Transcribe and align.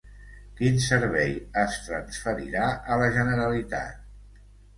Quin 0.59 0.79
servei 0.85 1.35
es 1.63 1.77
transferirà 1.89 2.65
a 2.95 2.99
la 3.03 3.11
Generalitat? 3.19 4.43